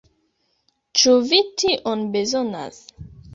Ĉu 1.01 1.13
vi 1.33 1.41
tion 1.65 2.03
bezonas? 2.17 2.81